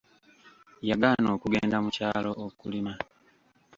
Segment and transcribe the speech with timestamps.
[0.89, 2.93] Yagaana okugenda mukyalo okulima.